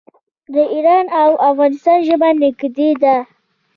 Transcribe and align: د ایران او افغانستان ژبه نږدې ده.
د 0.53 0.55
ایران 0.73 1.05
او 1.21 1.29
افغانستان 1.49 1.97
ژبه 2.07 2.29
نږدې 2.41 2.89
ده. 3.01 3.15